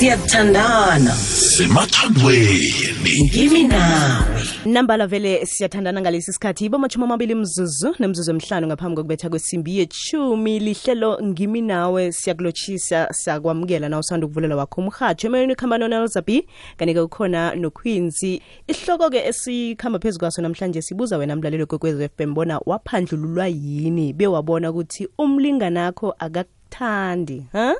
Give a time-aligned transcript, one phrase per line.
[0.00, 2.72] siyathandana semathandweni
[3.24, 9.30] ngimi nawe nambala vele siyathandana ngalesi sikhathi ibo amachumi amabili mzuzu nemzuzu emhlanu ngaphambi kokubetha
[9.30, 10.58] kwesimbi yechumi.
[10.58, 16.46] Lihlelo ngimi nawe siyakulotshisa siyakwamukela na usanda ukuvulela wakho umhatsho emayeni ikhamba nonelzabi
[16.76, 22.60] kanti-ke ukhona nokhwinzi ihloko-ke esikhamba phezu kwaso namhlanje sibuza wena mlalelo kwekwez f m bona
[22.66, 24.12] waphandlululwa yini?
[24.12, 27.74] Bewabona ukuthi umlinganakho akakuthandi ha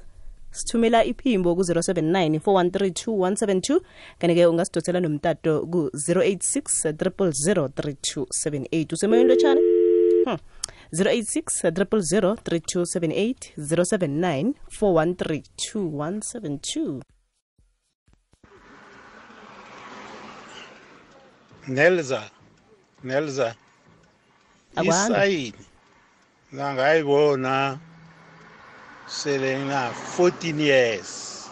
[0.50, 3.80] sithumela iphimbo ku-079 4132172
[4.18, 9.60] kanti-ke ungasidosela nomtato ku-086 3278 usemoyeni lotshani
[10.26, 10.38] hmm.
[10.92, 15.42] 086 3278 079 413
[15.74, 17.00] 2172
[21.68, 22.22] Nelza
[23.04, 23.54] Nelza
[24.82, 25.64] isayini?
[26.54, 27.78] Ngangayibona
[29.10, 31.50] sele na 14 years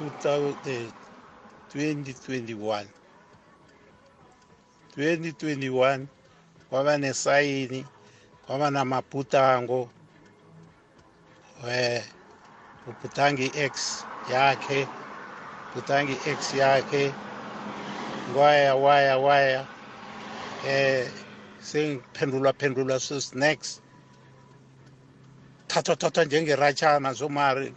[0.00, 0.90] 2000 eh,
[1.74, 2.86] 2021
[4.96, 6.06] 2021
[6.70, 7.86] kwaba nesayini
[8.46, 9.88] kwaba namabhutango
[11.68, 12.02] eh
[12.86, 14.86] ubhutangi X yakhe
[15.74, 17.14] bhutangi X yakhe
[18.36, 19.66] waya waya waya
[20.66, 21.06] eh
[21.62, 23.80] sengiphendulwa phendulwa snacks
[25.72, 27.74] thathwa thathwa njengeratshana zomari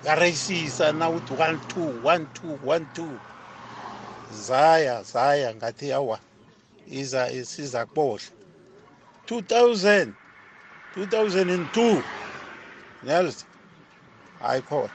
[0.00, 3.20] ngareyisisa nawuthi 1 2 1 2 1 2
[4.30, 6.18] zaya zaya ngathi awa
[7.00, 8.30] iza isiza kubohla
[9.26, 10.12] 2000
[10.96, 12.02] 2002
[13.02, 13.46] nels
[14.40, 14.90] hayi khona.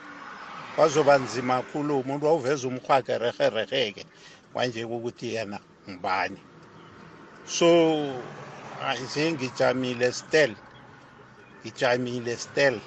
[0.75, 4.05] Kwazoba nzima kakhulu umuntu wawuveza umhwakhe rehereheke
[4.53, 5.59] manje ukuthi yena
[5.89, 6.39] ngibani
[7.57, 7.69] so
[8.79, 10.13] hayi, sengijamile
[11.63, 12.81] still ngijamile still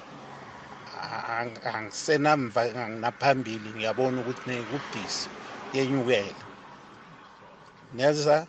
[1.27, 5.29] Ang- angisenamva anginaphambili ngiyabona ukuthi nekubhisi
[5.73, 6.43] yenyukela.
[7.93, 8.47] Neza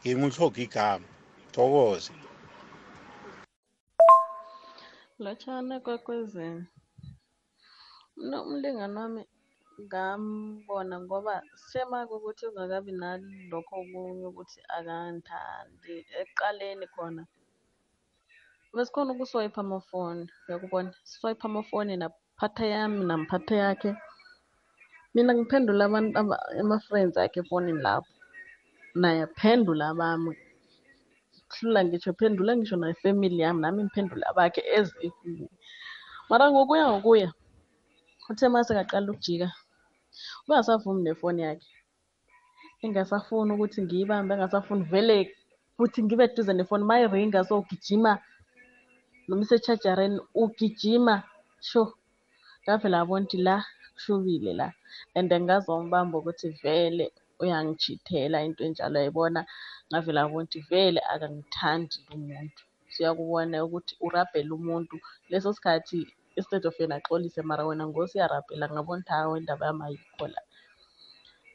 [0.00, 1.06] nginguthoga igama.
[1.52, 2.12] Thokoze.
[5.18, 6.66] Lotshana kwakwezini.
[8.16, 9.22] Mna umlingani wami
[9.80, 17.22] ngambona ngoba sema ukuthi ungakabi nalokho okunye ukuthi akangithandi ekuqaleni khona
[18.74, 23.90] besikhona ukuswipe amafoni uyakubona siswayipha amafoni naphatha yami namphatha yakhe
[25.14, 28.12] mina ngiphendula abantu aba- ama-friends akhe efonini lapho.
[29.00, 30.32] Naye aphendula abami
[31.54, 34.88] hlula ngisho phendula ngisho nefamily yami nami ngiphendula abakhe as
[36.30, 37.28] mara ngokuya ngokuya
[38.30, 39.48] uthe mase ngaqala ukujika
[40.48, 41.68] ungasavumi nefoni yakhe.
[42.84, 45.16] Engasafuni ukuthi ngiyibambe engasafuni vele
[45.76, 47.54] futhi ngibe duze nefoni mayiringa so
[49.44, 51.14] isechajareni ugijima
[51.68, 51.84] sho
[52.62, 53.56] ngavele abona ukuthi la
[53.94, 54.68] kushubile la.
[55.14, 57.06] And ngazongibamba ukuthi vele
[57.40, 59.40] uyangichithela into enjalo yayibona
[59.88, 62.62] ngavele abona ukuthi vele akangithandi lo muntu.
[62.92, 64.96] Siyakubona ukuthi urabhela umuntu.
[65.30, 65.98] Leso sikhathi
[66.38, 70.40] instead of yena axolise mara wena ngosiyarabhela ngabona ukuthi hawe indaba yami ayikho la.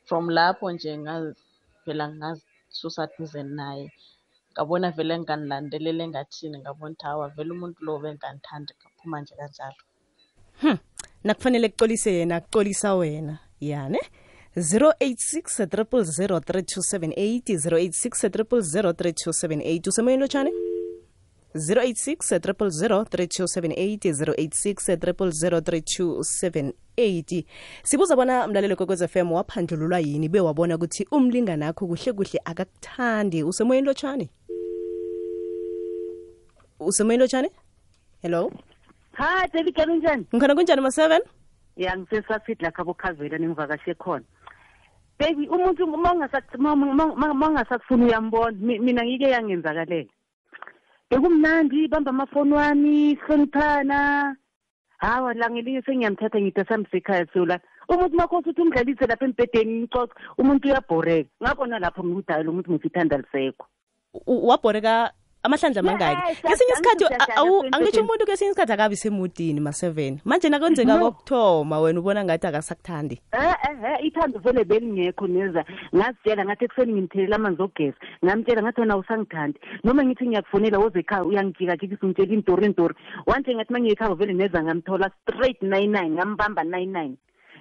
[0.08, 3.88] From lapho nje ngavela ngazisusa duze naye.
[4.58, 9.82] Ngabona vele nganilandelele engathini ngabona ukuthi hawa vele umuntu lo bengingandithandi ngaphuma nje kanjalo.
[10.62, 10.78] Hm
[11.24, 13.40] nakufanele kucolise yena kucolisa wena.
[13.60, 14.00] Yane?
[14.56, 20.52] 086 000 3278 086 000 3278 usemoyeni lotshane
[21.56, 27.44] 086 000 3278 086 000 3278
[27.84, 30.30] sibuza bona mlalelo kwekwez fm waphandlululwa yini?
[30.30, 33.44] Bewabona ukuthi umlinganakho kuhle kuhle akakuthandi.
[33.44, 34.30] Usemoyeni lotshani
[36.80, 37.50] usemoyeni lotshani
[38.22, 38.52] hello?
[39.14, 41.22] Ha David kanjani ngikhona kunjani ma-seven
[41.78, 44.24] ya ngisesafit la khabo khavela ningivakashe khona.
[45.20, 50.10] Baby umuntu ma- ungasakufuni uyambona Mi- mina ngike yangenzakalela
[51.10, 54.36] bekumnandi bamba amafoni wami sihloniphana
[54.98, 57.60] hawa la ngelinye sengiyamthatha ngide samsekhaya sola
[57.90, 61.30] umuntu makhosi uthi umdlalise lapha embhedeni ngicoca umuntu uyabhoreka.
[61.44, 63.66] Ngabona lapho ngikudayo umuntu muntu ngifithanda lisekho
[64.28, 65.12] wabhoreka
[65.48, 67.06] amahlandla amangaki Yes, kesinye isikhathi
[67.72, 73.98] angitsho umuntu kesinye isikhathi akabi semudini ma-seven manje nakwenzeka kokuthoma wena ubona ngathi akasakuthandi eh
[74.08, 75.64] ithando vele belingekho neza
[75.96, 81.24] ngazitshela ngathi ekuseni ngimthelela amanzi ogeza ngamtshela ngathi wena usangithandi noma ngithi ngiyakufonela woze ekhaya
[81.24, 82.96] uyangijikajikisa ungitshela intori intori
[83.26, 87.16] wanje ngathi uma ngiyekhaya vele neza ngamthola straight nine nine ngambamba nine nine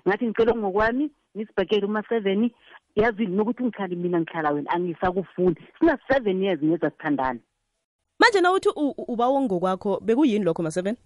[0.08, 2.50] ngathi ngicela ngokwami ngisibhekele uma-seven
[2.96, 7.40] yazini nokuthi ngihlali mina ngihlala wena angisakufuni sina seven years ngeza sithandana
[8.18, 10.96] manje na uthi u- u- uba wongokwakho bekuyini lokho ma-seven?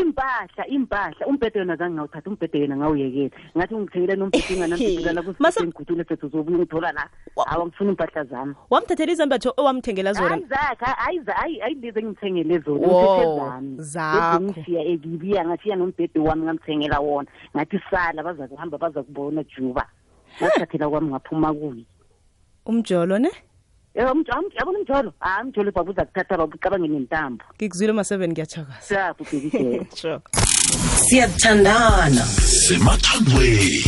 [0.00, 1.26] Impahla impahla.
[1.26, 3.30] Umbhede yona zange ngawuthatha umbhede yena ngawuyekela.
[3.56, 4.44] Ngathi ungithengele nombhede
[6.08, 7.08] sethu zobuye ngithola la.
[7.46, 8.54] Hawa ngifuna impahla zami.
[8.70, 10.28] Wamthathela izembatho owamthengela zona.
[10.48, 11.18] Zakhe hayi
[11.60, 12.86] hayi lezi engimthengele zona.
[13.78, 14.52] Zami
[14.92, 17.28] ekibiya ngashiya nombhede wami ngamthengela wona.
[17.56, 19.86] Ngathi sala baza kuhamba baza kubona juba.
[20.42, 21.84] Ngathathela kwami ngaphuma kuye.
[22.66, 23.30] Umjolo ne
[23.94, 28.80] yabona mjolo hayi mjolo baba uza kuthatha baba ucabange nentambo ngikuzwile ma-seven ngiyachakaza.
[28.80, 30.20] Sapho bhekijela sure.
[30.96, 32.24] Siyathandana.
[32.66, 33.82] Semathandweni.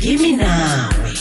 [0.00, 1.12] Kimi nawe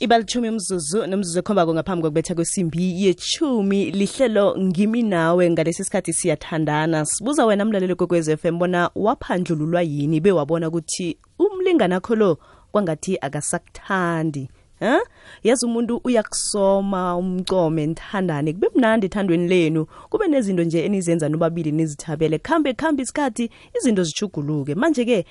[0.00, 5.50] ibalithumi umzuzu nomzuzu ekhombako ngaphambi kokubetha kwesimbi yechumi lihlelo ngimi nawe.
[5.50, 7.04] Ngalesi sikhathi siyathandana.
[7.04, 10.20] Sibuza wena mlaleli kwekwez FM bona waphandlululwa yini?
[10.20, 12.38] Bewabona ukuthi umlinganakho lo
[12.72, 14.48] kwangathi akasakuthandi
[14.80, 15.00] ha?
[15.42, 19.86] Yazi umuntu uyakusoma umcome nithandane kube mnandi ethandweni lenu.
[20.10, 25.26] Kube nezinto nje enizenza nobabili nizithabele khambe khambe isikhathi izinto zichuguluke manje-ke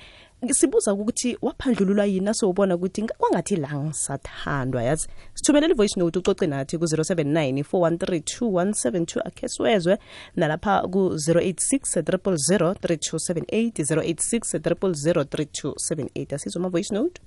[0.48, 5.08] sibuza ukuthi waphandlululwa yini asowubona ukuthi nga- kwangathi la ngisathandwa yazi?
[5.34, 9.98] Sithumelela ivoice note ucoce nathi ku-079 413 2172 akhe siwezwe
[10.36, 17.20] nalapha ku-086 000 3278 086 000 3278 asizwe ama-voice note.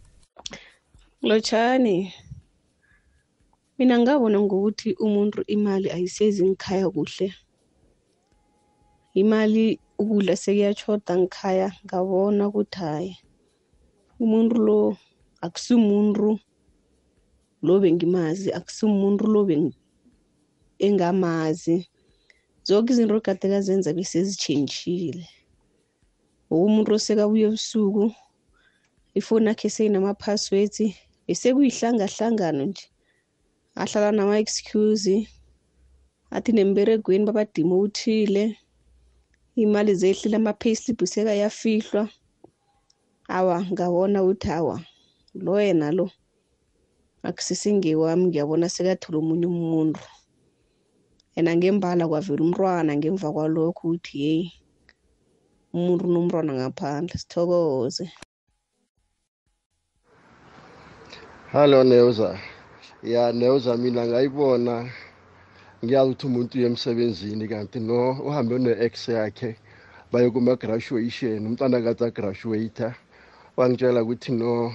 [1.22, 2.14] Lotshani
[3.78, 7.34] mina ngabona ngokuthi umuntu imali ayisezi ngikhaya kuhle.
[9.14, 13.12] Imali ukudla sekuyatshoda ngikhaya ngabona ukuthi hayi
[14.24, 14.80] umuntu lo
[15.46, 16.40] akusimuntu
[17.66, 19.78] lo bengimazi akusimuntu lo beng-
[20.86, 21.88] engamazi.
[22.68, 25.24] Zonke izinto kade kazenza besezitshentshile
[26.50, 28.06] umuntu osekabuya ebusuku
[29.20, 30.78] ifoni yakhe seyinama-passwords
[31.28, 32.86] besekuyihlangahlangano nje.
[33.82, 35.16] Ahlala nama-excuse
[36.36, 37.76] athi nemberegweni babadima
[39.56, 42.04] imali zehlile ama-payslip sekayafihlwa
[43.38, 44.78] awa ngabona ukuthi awa
[45.44, 46.08] lo yena lo
[47.28, 50.02] akusisengewami ngiyabona sekathola omunye umuntu.
[51.36, 54.48] Yena ngembala kwavela umntwana ngemva kwalokho ukuthi yeyi
[55.74, 58.06] umuntu unomntwana ngaphandle sithokoze.
[61.54, 62.30] Hello Neuza.
[63.04, 64.74] Ya Neuza mina ngayibona.
[65.84, 69.56] Ngiyazi ukuthi umuntu uye emsebenzini kanti no uhambe ne-ex yakhe
[70.12, 71.46] baye kuma-graduation.
[71.48, 72.96] Umntwana kade agraduator.
[73.58, 74.74] Wangitshela ukuthi no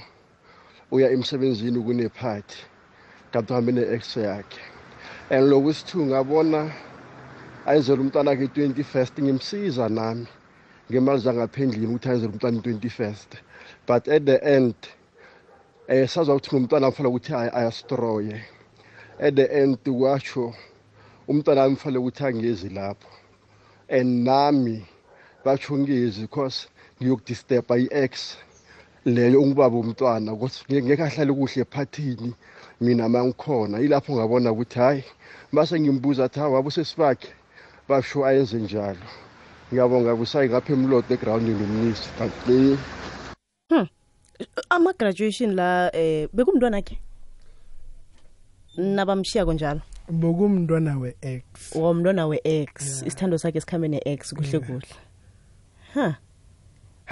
[0.90, 2.58] uya emsebenzini kunephathi
[3.32, 4.60] kanti uhambe ne-ex yakhe.
[5.30, 6.72] And lokusithu ngabona
[7.66, 10.26] ayenzela umntwana akhe i-twenty first ngimsiza nami.
[10.90, 13.30] Ngemali zangaphendlini ukuthi ayenzele umntwana i-twenty first.
[13.86, 14.74] But at the end
[15.88, 18.40] eh saza ukuthi ngumntwana mfala ukuthi ay- ayastroye
[19.20, 20.54] at the end kwasho
[21.28, 23.08] umntwana wami mfala ukuthi angezi lapho.
[23.88, 24.86] And nami
[25.44, 26.68] basho ngezi because
[27.00, 28.36] ngiyokudisturba i-ex
[29.04, 32.34] leyo ungubaba umntwana ukuthi ngeke ahlale kuhle ephathini
[32.80, 33.80] mina mangikhona.
[33.80, 35.04] Ilapho ngabona ukuthi hayi
[35.52, 37.28] base ngimbuza athi hawa busesibakhe
[37.88, 39.06] basho ayenze njalo.
[39.72, 42.78] Ngiyabonga busayi ngapha emlodo egrawundini umnisi thank you.
[44.70, 46.98] Ama-graduation la eh bekumntwana akhe
[48.76, 49.80] nabamshiyako njalo?
[50.10, 51.44] Bokumntwana we-x.
[51.74, 53.02] Womntwana we-x.
[53.06, 54.94] Isithando sakhe sikhambe ne-x kuhle kuhle.
[55.94, 56.16] Ha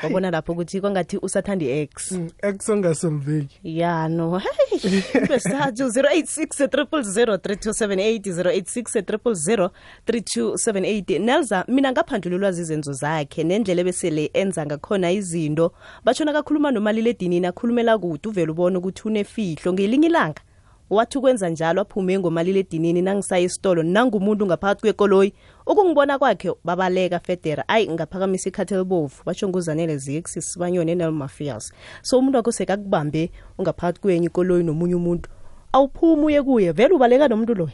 [0.03, 4.39] wabona lapho ukuthi kwangathi usathanda i-x Mm, x ongasolveki ya no.
[4.39, 5.03] Hey.
[5.29, 15.13] Besathu 086 000 3278 086 3278 nelza mina ngaphandlululwa zizenzo zakhe nendlela ebesele enza ngakhona
[15.13, 15.73] izinto.
[16.05, 19.73] Batshona kakhuluma nomaliledinini akhulumela kude uvele ubona ukuthi unefihlo.
[19.73, 20.43] Ngelinye ilanga
[20.91, 25.33] wathi ukwenza njalo aphume ngomaliledinini nangisaya isitolo nangumuntu ngaphakathi kwekoloyi.
[25.67, 27.69] Ukungibona kwakhe babaleka federa.
[27.69, 29.15] Ayi ngaphakamisa ikhathi elibovu.
[29.27, 35.29] Batsho nguzanele zixis sibanyone nelmafias so umuntu wakho sekakubambe ungaphakathi kwenye ikoloyi nomunye umuntu.
[35.73, 36.73] Awuphumi uye kuye.
[36.73, 37.73] Vele ubaleka nomuntu loya?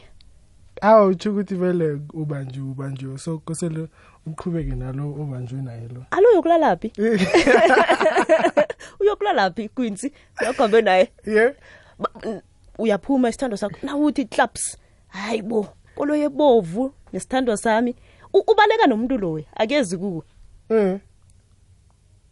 [0.81, 3.87] Awu utsho ukuthi vele ubanjiwe ubanjiwe so kosele
[4.25, 6.03] uqhubeke nalo obanjwe naye lo.
[6.11, 6.91] Alo uyokulalaphi
[8.99, 11.09] uyokulalaphi kwinsi uyakhambe naye?
[11.25, 11.53] Ye.
[11.99, 12.41] Ba- n-
[12.77, 14.77] uyaphuma isithando sakho nawuthi claps.
[15.07, 17.95] Hayi bo kolo yebovu nesithando sami.
[18.33, 20.23] Ubaleka nomuntu loyo akezi kuwe.
[20.69, 20.99] Um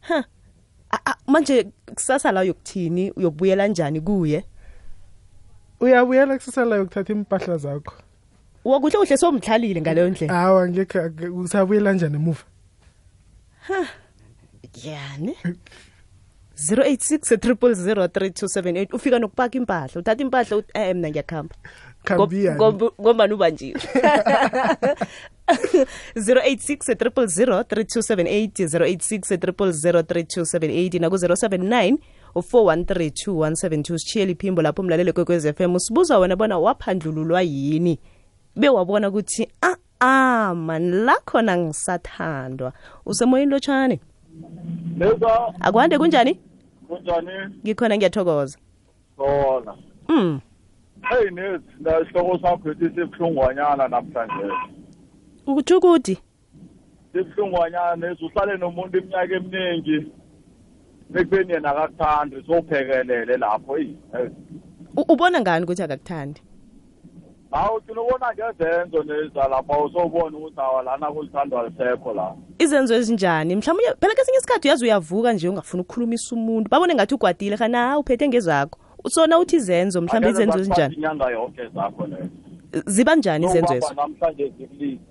[0.01, 0.25] ha
[1.27, 1.63] manje
[1.95, 4.45] kusasa la uyokuthini uyokubuyela njani kuye?
[5.79, 7.93] Uyabuyela kusasa la yokuthatha impahla zakho.
[8.65, 10.33] Wakuhle kuhle somdlalile ngaleyo ndlela.
[10.33, 12.43] Hawa ngekhe usabuyela njani emuva?
[14.83, 15.37] Yani
[16.55, 21.55] 086 ufika nokupaka impahla uthatha impahla uthi eh, eh mna ngiyakuhamba.
[23.01, 23.81] Ngombani ubanjiwe?
[26.15, 29.71] 086 triple 0 086 triple
[30.99, 31.97] naku-079
[32.35, 35.75] 4132172 sishiye iphimbo lapho umlaleli kwekwez f m.
[35.75, 37.99] Usibuza wena bona waphandlululwa yini?
[38.55, 42.73] Bewabona ukuthi ah, ah, a-a mani la khona ngisathandwa.
[43.05, 43.99] Usemoyeni lotshane
[44.97, 46.39] Leza akwande kunjani
[46.87, 47.31] kunjani?
[47.63, 48.57] ngikhona ngiyathokoza
[49.17, 49.73] Sona.
[50.09, 50.39] mm
[51.09, 54.53] Hey net, la isihloko sakho sisibuhlungwanyana namhlanje.
[55.47, 56.17] ukuthi ukuthi
[57.13, 60.11] Sibuhlungwanyana nesi uhlale nomuntu iminyaka eminingi.
[61.09, 63.95] Bekubeni yena akakuthandi sophekelele lapho hey.
[64.95, 66.41] Ubona ngani ukuthi akakuthandi
[67.51, 72.35] Hawu thina ubona ngezenzo neza lapha usobona ukuthi awalana kulithandwa lisekho la.
[72.59, 77.57] izenzo ezinjani mhlawumbe phela kesinye isikhathi uyazi uyavuka nje ungafuna ukukhulumisa umuntu babone ngathi ugwadile
[77.57, 82.29] khana uphethe ngezakho usona uthi izenzo mhlawumbe izenzo ezinjani Inyanga yonke zakho lezo.
[82.85, 85.01] ziba njani izenzo ezo namhlanje zikulise.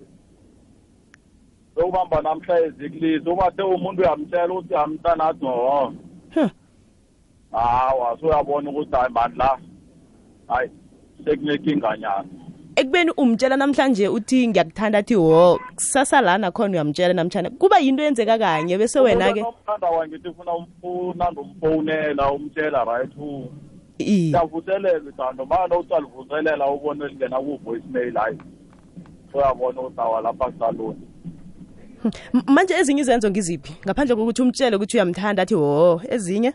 [1.75, 3.31] Sokubamba namhlanje zikulise.
[3.31, 5.93] Ubathe umuntu uyamtshela ukuthi amntanathi oh.
[6.35, 6.51] Huh.
[7.53, 9.59] hawa suyabona ukuthi hayi mani la
[10.49, 10.71] hayi
[11.25, 12.25] sekunenkinganyana
[12.77, 18.39] ekubeni umtshela namhlanje uthi ngiyakuthanda athi wo kusasa lana khona uyamtshela namtshana kuba yinto eyenzeka
[18.39, 19.41] kanye bese wena-ke?
[19.43, 23.51] nomthanda wangithi ufuna unanda umfowunela umtshela right u-
[23.99, 24.31] i.
[24.33, 28.39] Uyavuselela ithando mana uthi alivuselela ubone lingena ku-voicemail hayi.
[29.35, 31.01] Uyabona ukuthi awa lapha kusaloni
[32.35, 33.73] M- manje ezinye izenzo ngiziphi?
[33.85, 36.53] Ngaphandle kokuthi umtshele ukuthi uyamthanda athi wo ezinye?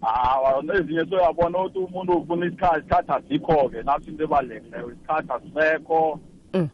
[0.00, 6.20] Hawa nezinye soyabona ukuthi umuntu ufuna isikhathi isikhathi asikho-ke naso into ebalulekileyo isikhathi asisekho
[6.54, 6.68] Mm.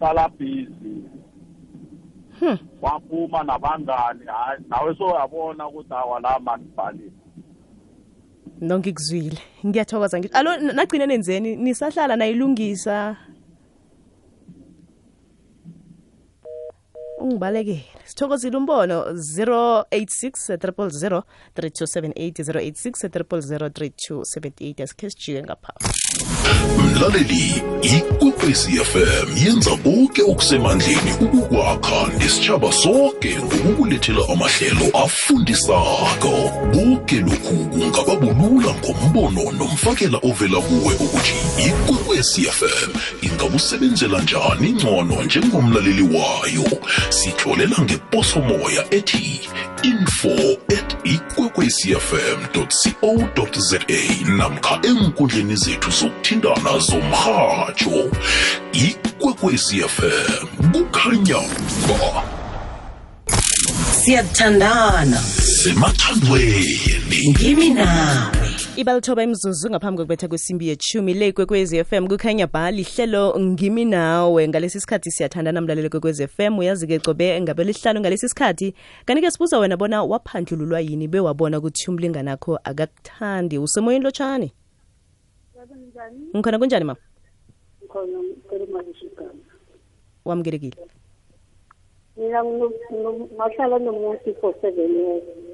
[0.00, 1.02] hlala busy.
[2.40, 2.58] Hmm.
[2.82, 7.12] waphuma nabangani hayi nawe soyabona ukuthi awa la mani kubhalile
[8.60, 11.56] no ngikuzwile ngiyathokoza ngithi alo n- nagcine nenzeni?
[11.56, 13.16] Nisahlala nayilungisa.
[17.30, 21.22] Ungibalekele sithokozile umbono 086 000
[21.54, 25.72] 3278 086 000 3278 asikhe sijike ngapha.
[26.78, 36.34] Mlaleli ikwekwezi fm yenza konke okusemandleni ukukwakha nesitshaba sonke ngokukulethela amahlelo afundisako.
[36.72, 41.34] Konke lokhu kungaba bulula ngombono nomfakela ovela kuwe ukuthi
[41.66, 42.90] ikwekwezi fm
[43.22, 46.64] ingakusebenzela njani ngcono njengomlaleli wayo.
[47.20, 49.40] Sitlolela ngeposomoya ethi
[49.82, 50.34] info
[50.78, 53.78] at ikwekwecfm co za
[54.36, 58.10] namkha enkundleni zethu zokuthintana zomrhatsho
[58.72, 61.40] ikwekwecfm kukhanya
[61.88, 62.22] ba.
[64.04, 65.20] Siyathandana.
[65.62, 68.39] Semathandweni ngimi nawe
[68.80, 74.48] ibalithoba imzuzu ngaphambi kokubetha kwesimbi yechumi le f fm kukhanya bhali hlelo ngimi nawe.
[74.48, 79.58] Ngalesi sikhathi siyathandana mlalelo kwekwez f fm uyazi-ke cobe ngabe lihlalo ngalesi sikhathi kanike sibuza
[79.58, 83.58] wena bona waphandlululwa yini bewabona ukuthi umlinganakho akakuthandi.
[83.58, 84.52] Usemoyeni lotshani?
[86.34, 87.00] Ngikhona kunjani mama?
[90.24, 90.76] Wamukelekile
[92.16, 95.49] mina ngahlala nomuntu for seven years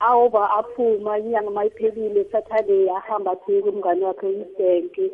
[0.00, 5.12] awuba aphuma inyanga mayiphelile saturday ahamba afike umngane wakhe ibhenki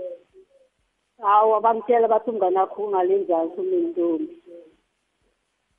[1.22, 4.34] hawu abamtshela bathi umngane wakho ungalenzansi umentombi?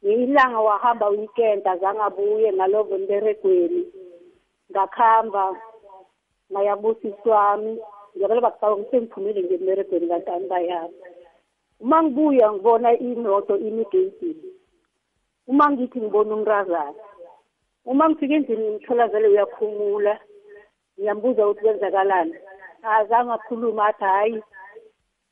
[0.03, 3.83] Ilanga wahamba weekend azange abuye ngalovo emberegweni.
[4.71, 5.43] Ngakuhamba
[6.51, 7.79] ngayabusa wami
[8.15, 10.95] ngiyabele bakucaba ukuthi sengiphumile ngemberegweni kanti angibayami
[11.83, 14.49] uma ngibuya ngibona imoto imigeyidini
[15.47, 17.01] uma ngithi ngibona umrazana
[17.85, 20.19] uma ngifike endlini ngimthola vele uyakhumula
[20.99, 22.33] ngiyambuza ukuthi kwenzakalani.
[22.83, 24.43] Azange akhuluma athi hhayi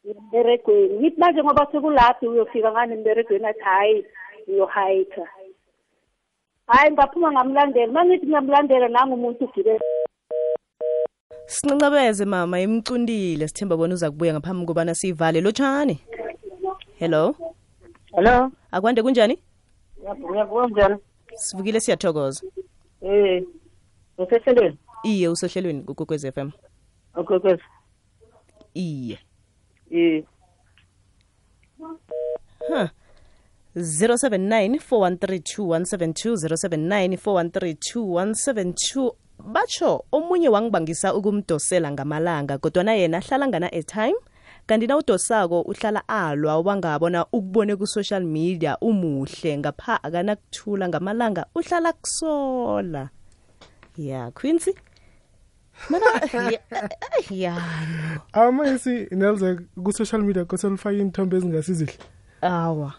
[0.10, 3.46] emberegweni ngithi manje ngoba sekulaphi uyofika ngani emberegweni?
[3.46, 4.05] Athi hhayi
[4.50, 5.25] ngiyohayikha
[6.67, 7.91] hhayi ngaphuma ngamlandela.
[7.91, 9.79] Uma ngithi ngiyamlandela nangumuntu ugibele.
[11.46, 15.41] Sincancabeze mama imcundile sithemba bona uza kubuya ngaphambi kobana siyivale.
[15.41, 16.00] Lotshani?
[17.00, 17.36] Hello?
[18.15, 18.51] Hello?
[18.72, 19.39] Akwande kunjani?
[20.03, 20.98] Ngiyavuka njani
[21.36, 22.42] sivukile siyathokoza.
[23.02, 23.44] Eh
[24.18, 24.78] usehlelweni?
[25.04, 26.52] Iye usehlelweni kukokwez f m.
[27.16, 27.64] Okwekwezi
[28.74, 29.20] iye.
[29.92, 30.24] Eh.
[32.68, 32.88] Huh.
[33.76, 44.16] 079 4132172 079 4132172 batsho omunye wangibangisa ukumdosela ngamalanga kodwana yena ahlala ngana airtime
[44.68, 53.10] kanti na udosako uhlala alwa ubangabona ukubone ku-social media umuhle ngapha akanakuthula ngamalanga uhlala kusola.
[53.98, 54.74] Ya quincy?
[55.89, 56.06] Mana
[56.51, 56.62] ya-
[57.30, 61.94] yano amayesi nelza ku-social media kose lifake iinthombe ezingasizihle
[62.41, 62.94] awa.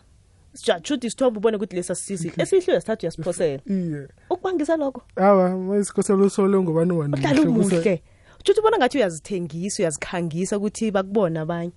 [0.55, 3.63] Sijajhuda isithombe ubone ukuthi lesi asisihle esihle uyasithatha uyasiphosela.
[3.67, 4.09] Iye.
[4.31, 5.03] Ukubangisa lokho?
[5.17, 7.15] Awa mayesi kose lusole ngobani wani?
[7.15, 8.03] Uhlala umuhle
[8.51, 11.73] Uthi ubona ngathi uyazithengisa uyazikhangisa ukuthi bakubona abanye.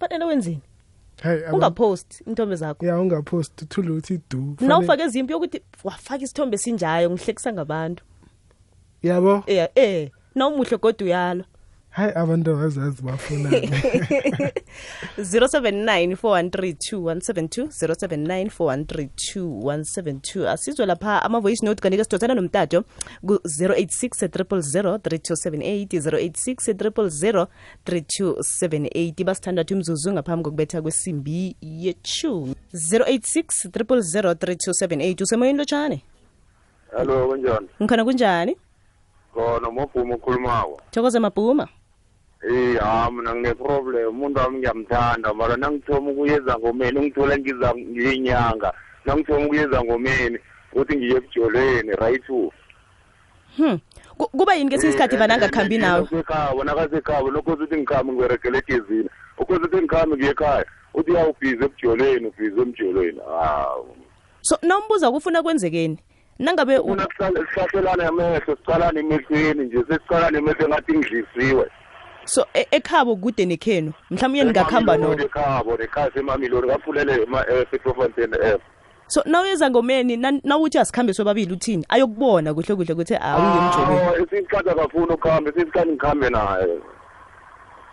[0.00, 0.62] Fanele wenzeni?
[1.22, 2.86] Hey, ungaphosti iy'nthombe zakho.
[2.86, 4.56] Ya ungapost thule ukuthi du.
[4.60, 8.04] Na ufake ezimpi yokuthi wafaka isithombe esinjayo ngihlekisa ngabantu.
[9.02, 9.44] Yabo?
[9.46, 11.44] Ya eh na umuhle kodwa uyalwa
[11.90, 13.70] hayi abantu abazazi bafunani?
[15.18, 17.70] 079 413
[19.30, 22.84] 079 asizwe lapha ama-voice note kanike sidosana nomtato
[23.26, 27.46] ku-086 000 3278
[27.84, 36.02] 086 000 basithandathu imzuzu ngaphambi kokubetha kwesimbi yechumi 086 000 3278 usemoyeni lotshane
[36.96, 37.68] Hello kunjani?
[37.82, 38.56] ngikhona kunjani?
[39.34, 40.80] Khona mabhuma okhulumako.
[40.90, 41.68] Thokoze mabhuma
[42.42, 48.72] Eh ha mina ngine problem umuntu wami ngiyamthanda mara nangithoma ukuyeza ngomeni ungithola ngiza ngiyinyanga.
[49.04, 50.38] Nangithoma ukuyeza ngomeni
[50.72, 52.22] uthi ngiye ebujolweni right
[53.56, 53.78] hmm.
[54.16, 56.06] Ku- kuba yini kesinye isikhathi vana angakhambi nawe?
[56.06, 60.64] sekhabo nakasekhabo lokhoza ukuthi ngikhambe ngiberegele egezini ukhoza ukuthi ngikhambe ngiye ekhaya.
[60.94, 63.20] Uthi yawubhizi ebujolweni ubhizi emjolweni.
[63.40, 63.96] Hawu.
[64.40, 65.98] So nombuza kufuna kwenzekeni?
[66.38, 67.06] Nangabe u- funa
[67.54, 71.70] sihlahlelane amehlo sicalane emehlweni nje sesicalane emehlo engathi ngidlisiwe.
[72.30, 73.92] So e- ekhabo kude nekhenu.
[74.10, 77.26] Mhlawumbe ningakhamba noko ekhabo nekhaya semamiloni kafulele
[77.62, 78.60] epetrofontaine f.
[79.06, 81.84] So nawuyeza ngomeni na- nawuthi asikhambe sobabili uthini?
[81.88, 86.78] Ayokubona kuhle kuhle ukuthi awuye emjobeni esisikhathi akafuni ukuhambe esisikhathi ngikhambe naye.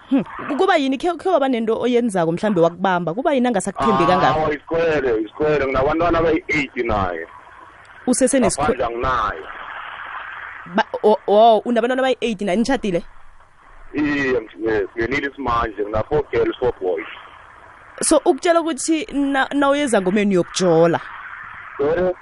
[0.09, 0.23] Hmm,
[0.57, 0.97] kuba yini?
[0.97, 3.13] Khe khe waba nento oyenzako mhlambe wakubamba?
[3.13, 5.65] Kuba yini angasakuthembi kangako Hawa, isikwele isikwele.
[5.65, 7.27] Nginabantwana abayi-eight naye.
[8.07, 9.41] Usesenesikho ngaphandle anginaye.
[11.27, 12.57] O unabantwana abayi-eight naye.
[12.57, 13.03] Nitshadile
[13.97, 17.07] isimanje ngina-four girls four boys
[18.01, 20.99] so ukutshela ukuthi na- nawuyeza ngomeni uyokujola?
[21.77, 22.13] Sorry?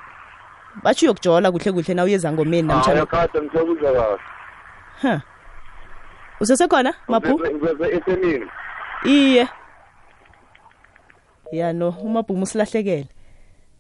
[0.84, 4.20] batsho uyokujola kuhle kuhle nawuyeza ngomeni hayi namtshana akade ngithokuzwa kahle
[5.02, 5.20] huh.
[6.40, 7.42] usesekhona mabhu
[9.06, 9.48] iye.
[11.52, 13.08] Ya no umabhumu usilahlekele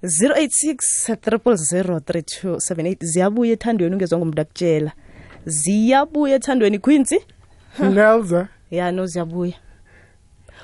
[0.03, 4.91] 086 3278 ziyabuya ethandweni ungezwa ngomuntu akutshela
[5.45, 7.19] ziyabuya ethandweni quincy
[7.79, 8.47] nelza.
[8.71, 9.53] Ya no ziyabuya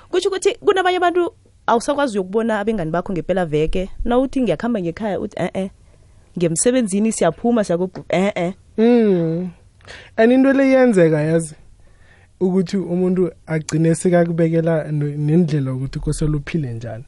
[0.09, 1.33] kutsho ukuthi kunabanye abantu
[1.67, 3.89] awusakwazi ukubona abengani bakho ngempela veke.
[4.05, 5.71] Nawuthi ngiyakuhamba ngekhaya uthi e-e
[6.37, 8.53] ngemsebenzini siyaphuma siyakugu e-e.
[8.77, 9.49] Mm
[10.17, 11.55] and into le yenzeka yazi
[12.39, 17.03] ukuthi umuntu agcine sekakubekela nendlela ukuthi kosele uphile njani.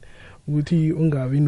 [0.48, 1.38] Ukuthi ungabi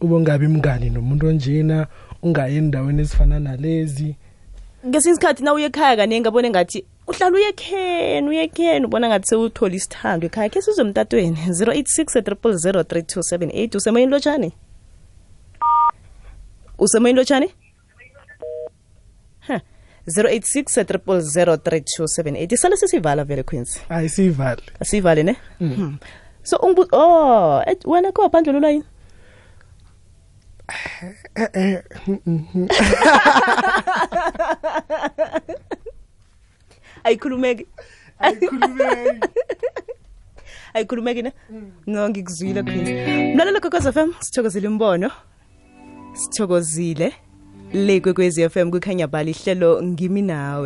[0.00, 1.86] ungabi mngani nomuntu onjena
[2.22, 4.16] ungayi endaweni ezifana nalezi.
[4.86, 9.28] Ngesinye isikhathi na uye ekhaya kaningi abone ngathi uhlala uye kheni uye kheni ubona ngathi
[9.28, 10.48] sewuthole isithando ekhaya.
[10.48, 14.52] Khe sizwe emtatweni 086 3278 usemoyeni lotshani?
[16.78, 17.48] Usemoyeni lotshani?
[19.46, 19.60] Huh.
[20.06, 23.80] 086 3278 sale sisivala vele queens?
[23.88, 25.36] Ayisivale asiyivale ne?
[25.58, 25.98] Hmm.
[26.42, 28.84] so ungibu oh wena kho wabhandlulula yini?
[31.36, 32.68] Eh eh mm, mm, mm.
[37.06, 37.66] ayikhulumeki
[40.74, 41.34] ayikhulumeki na ne?
[41.86, 42.90] No ngikuzwile queens
[43.34, 45.10] mlalelo kokoza fm sithokozile imbono
[46.14, 47.12] sithokozile.
[47.72, 50.64] Le kwekwezi fm kukhanya bali ihlelo ngimi nawe